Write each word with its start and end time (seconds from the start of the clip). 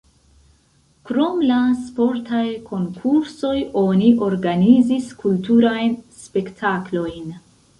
Krom 1.09 1.41
la 1.49 1.57
sportaj 1.89 2.47
konkursoj 2.69 3.53
oni 3.83 4.09
organizis 4.31 5.13
kulturajn 5.21 5.95
spektaklojn. 6.25 7.33